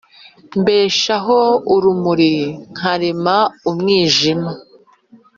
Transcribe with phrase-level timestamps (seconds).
[0.59, 1.39] mbeshaho
[1.73, 2.31] urumuri,
[2.73, 3.37] nkarema
[3.69, 4.51] umwijima,